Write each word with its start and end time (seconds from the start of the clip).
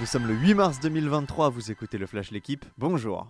Nous 0.00 0.06
sommes 0.06 0.28
le 0.28 0.34
8 0.34 0.54
mars 0.54 0.78
2023, 0.80 1.50
vous 1.50 1.72
écoutez 1.72 1.98
le 1.98 2.06
Flash 2.06 2.30
L'équipe, 2.30 2.64
bonjour. 2.78 3.26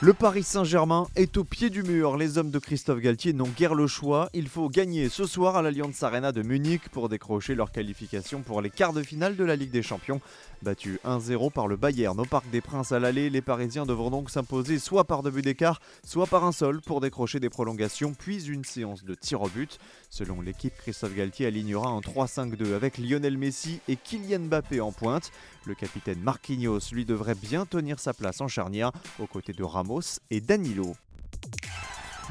Le 0.00 0.12
Paris 0.12 0.44
Saint-Germain 0.44 1.08
est 1.16 1.36
au 1.38 1.42
pied 1.42 1.70
du 1.70 1.82
mur. 1.82 2.16
Les 2.16 2.38
hommes 2.38 2.52
de 2.52 2.60
Christophe 2.60 3.00
Galtier 3.00 3.32
n'ont 3.32 3.48
guère 3.48 3.74
le 3.74 3.88
choix. 3.88 4.30
Il 4.32 4.46
faut 4.46 4.68
gagner 4.68 5.08
ce 5.08 5.26
soir 5.26 5.56
à 5.56 5.62
l'Allianz 5.62 6.04
Arena 6.04 6.30
de 6.30 6.42
Munich 6.42 6.88
pour 6.92 7.08
décrocher 7.08 7.56
leur 7.56 7.72
qualification 7.72 8.42
pour 8.42 8.62
les 8.62 8.70
quarts 8.70 8.92
de 8.92 9.02
finale 9.02 9.34
de 9.34 9.42
la 9.42 9.56
Ligue 9.56 9.72
des 9.72 9.82
Champions. 9.82 10.20
Battus 10.62 11.00
1-0 11.04 11.50
par 11.50 11.66
le 11.66 11.74
Bayern 11.74 12.18
au 12.20 12.24
Parc 12.24 12.48
des 12.50 12.60
Princes 12.60 12.92
à 12.92 13.00
l'aller, 13.00 13.28
les 13.28 13.42
Parisiens 13.42 13.86
devront 13.86 14.10
donc 14.10 14.30
s'imposer 14.30 14.78
soit 14.78 15.02
par 15.02 15.24
deux 15.24 15.30
buts 15.30 15.42
d'écart, 15.42 15.80
soit 16.04 16.26
par 16.28 16.44
un 16.44 16.52
seul 16.52 16.80
pour 16.80 17.00
décrocher 17.00 17.40
des 17.40 17.48
prolongations, 17.48 18.14
puis 18.16 18.44
une 18.46 18.64
séance 18.64 19.04
de 19.04 19.14
tir 19.16 19.42
au 19.42 19.48
but. 19.48 19.80
Selon 20.10 20.40
l'équipe, 20.40 20.74
Christophe 20.78 21.14
Galtier 21.14 21.46
alignera 21.46 21.88
un 21.88 22.00
3-5-2 22.00 22.74
avec 22.74 22.98
Lionel 22.98 23.36
Messi 23.36 23.80
et 23.88 23.96
Kylian 23.96 24.46
Mbappé 24.46 24.80
en 24.80 24.92
pointe. 24.92 25.32
Le 25.64 25.74
capitaine 25.74 26.20
Marquinhos 26.20 26.92
lui 26.92 27.04
devrait 27.04 27.34
bien 27.34 27.66
tenir 27.66 27.98
sa 27.98 28.14
place 28.14 28.40
en 28.40 28.48
charnière 28.48 28.92
aux 29.18 29.26
côtés 29.26 29.52
de 29.52 29.62
Ramos 29.62 29.87
et 30.30 30.40
Danilo. 30.40 30.94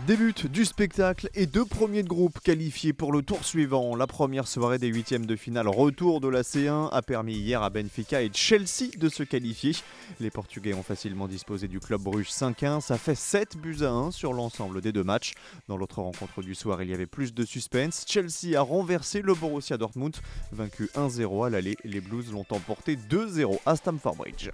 Début 0.06 0.32
du 0.52 0.64
spectacle 0.64 1.28
et 1.34 1.48
deux 1.48 1.66
premiers 1.66 2.04
de 2.04 2.08
groupe 2.08 2.40
qualifiés 2.40 2.94
pour 2.94 3.12
le 3.12 3.24
tour 3.24 3.44
suivant. 3.44 3.96
La 3.96 4.06
première 4.06 4.48
soirée 4.48 4.78
des 4.78 4.88
huitièmes 4.88 5.26
de 5.26 5.36
finale 5.36 5.68
retour 5.68 6.22
de 6.22 6.28
la 6.28 6.44
C1 6.44 6.90
a 6.92 7.02
permis 7.02 7.34
hier 7.34 7.64
à 7.64 7.72
Benfica 7.72 8.22
et 8.22 8.30
Chelsea 8.32 8.92
de 8.98 9.10
se 9.10 9.24
qualifier. 9.24 9.72
Les 10.20 10.30
Portugais 10.30 10.76
ont 10.76 10.84
facilement 10.84 11.28
disposé 11.28 11.68
du 11.68 11.80
club 11.80 12.02
Bruges 12.02 12.30
5-1. 12.30 12.80
Ça 12.80 13.00
fait 13.00 13.16
7 13.16 13.58
buts 13.58 13.82
à 13.82 13.90
1 13.90 14.12
sur 14.12 14.34
l'ensemble 14.34 14.82
des 14.82 14.92
deux 14.92 15.04
matchs. 15.04 15.34
Dans 15.68 15.78
l'autre 15.78 16.02
rencontre 16.02 16.44
du 16.44 16.54
soir, 16.54 16.84
il 16.84 16.90
y 16.90 16.94
avait 16.94 17.08
plus 17.08 17.34
de 17.34 17.44
suspense. 17.44 18.06
Chelsea 18.08 18.56
a 18.56 18.62
renversé 18.62 19.24
le 19.24 19.34
Borussia 19.34 19.78
Dortmund, 19.78 20.16
vaincu 20.52 20.92
1-0 20.96 21.48
à 21.48 21.50
l'aller. 21.50 21.76
Les 21.84 22.02
Blues 22.02 22.32
l'ont 22.32 22.46
emporté 22.52 22.98
2-0 22.98 23.60
à 23.66 23.76
Stamford 23.76 24.16
Bridge. 24.16 24.52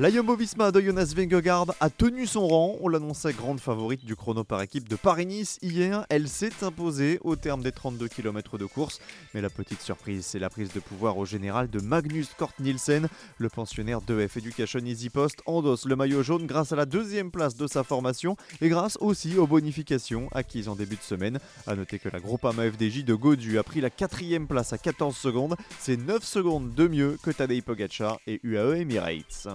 La 0.00 0.12
Jumbo-Visma 0.12 0.70
de 0.70 0.80
Jonas 0.80 1.12
Vingegaard 1.16 1.74
a 1.80 1.90
tenu 1.90 2.24
son 2.24 2.46
rang. 2.46 2.76
On 2.82 2.88
l'annonçait 2.88 3.32
grande 3.32 3.58
favorite 3.58 4.04
du 4.04 4.14
chrono 4.14 4.44
par 4.44 4.62
équipe 4.62 4.88
de 4.88 4.94
Paris-Nice 4.94 5.58
hier. 5.60 6.06
Elle 6.08 6.28
s'est 6.28 6.62
imposée 6.62 7.18
au 7.24 7.34
terme 7.34 7.64
des 7.64 7.72
32 7.72 8.06
km 8.06 8.58
de 8.58 8.64
course. 8.64 9.00
Mais 9.34 9.40
la 9.40 9.50
petite 9.50 9.80
surprise, 9.80 10.24
c'est 10.24 10.38
la 10.38 10.50
prise 10.50 10.72
de 10.72 10.78
pouvoir 10.78 11.18
au 11.18 11.26
général 11.26 11.68
de 11.68 11.80
Magnus 11.80 12.28
Kort 12.38 12.52
Nielsen. 12.60 13.08
Le 13.38 13.48
pensionnaire 13.48 14.00
de 14.00 14.24
F 14.24 14.36
Education 14.36 14.78
Easy 14.78 15.10
Post 15.10 15.42
endosse 15.46 15.84
le 15.84 15.96
maillot 15.96 16.22
jaune 16.22 16.46
grâce 16.46 16.70
à 16.70 16.76
la 16.76 16.86
deuxième 16.86 17.32
place 17.32 17.56
de 17.56 17.66
sa 17.66 17.82
formation 17.82 18.36
et 18.60 18.68
grâce 18.68 18.98
aussi 19.00 19.36
aux 19.36 19.48
bonifications 19.48 20.28
acquises 20.30 20.68
en 20.68 20.76
début 20.76 20.94
de 20.94 21.02
semaine. 21.02 21.40
A 21.66 21.74
noter 21.74 21.98
que 21.98 22.08
la 22.08 22.20
Groupama 22.20 22.70
FDJ 22.70 23.02
de 23.02 23.14
Godu 23.16 23.58
a 23.58 23.64
pris 23.64 23.80
la 23.80 23.90
quatrième 23.90 24.46
place 24.46 24.72
à 24.72 24.78
14 24.78 25.16
secondes. 25.16 25.56
C'est 25.80 25.96
9 25.96 26.22
secondes 26.22 26.72
de 26.72 26.86
mieux 26.86 27.18
que 27.20 27.32
Tadej 27.32 27.62
Pogacar 27.62 28.20
et 28.28 28.38
UAE 28.44 28.82
Emirates. 28.82 29.48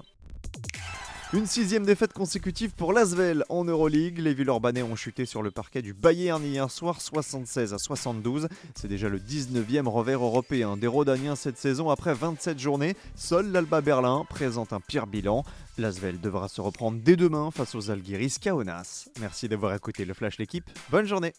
Une 1.33 1.47
sixième 1.47 1.83
défaite 1.83 2.13
consécutive 2.13 2.73
pour 2.75 2.93
l'Asvel 2.93 3.43
en 3.49 3.65
Euroleague. 3.65 4.19
Les 4.19 4.35
Villeurbanais 4.35 4.83
ont 4.83 4.95
chuté 4.95 5.25
sur 5.25 5.41
le 5.41 5.49
parquet 5.49 5.81
du 5.81 5.91
Bayern 5.91 6.45
hier 6.45 6.69
soir 6.69 7.01
76 7.01 7.73
à 7.73 7.79
72. 7.79 8.47
C'est 8.75 8.87
déjà 8.87 9.09
le 9.09 9.17
19e 9.17 9.87
revers 9.87 10.23
européen 10.23 10.77
des 10.77 10.85
Rodaniens 10.85 11.35
cette 11.35 11.57
saison 11.57 11.89
après 11.89 12.13
27 12.13 12.59
journées. 12.59 12.95
Seul 13.15 13.51
l'Alba 13.51 13.81
Berlin 13.81 14.27
présente 14.29 14.73
un 14.73 14.79
pire 14.79 15.07
bilan. 15.07 15.43
L'Asvel 15.79 16.21
devra 16.21 16.47
se 16.49 16.61
reprendre 16.61 16.99
dès 17.03 17.15
demain 17.15 17.49
face 17.49 17.73
aux 17.73 17.89
Algiris 17.89 18.37
Kaunas. 18.39 19.09
Merci 19.19 19.49
d'avoir 19.49 19.73
écouté 19.73 20.05
le 20.05 20.13
Flash 20.13 20.37
l'équipe. 20.37 20.69
Bonne 20.91 21.07
journée. 21.07 21.33